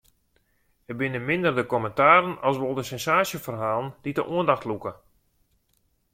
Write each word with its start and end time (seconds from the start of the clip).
It 0.91 0.97
binne 0.99 1.19
minder 1.27 1.53
de 1.57 1.65
kommentaren 1.73 2.31
as 2.47 2.57
wol 2.61 2.75
de 2.77 2.85
sensaasjeferhalen 2.91 3.89
dy't 4.03 4.17
de 4.19 4.23
oandacht 4.33 4.67
lûke. 4.69 4.91